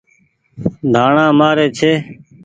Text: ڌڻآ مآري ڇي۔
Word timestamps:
ڌڻآ 0.93 1.27
مآري 1.39 1.67
ڇي۔ 1.77 1.91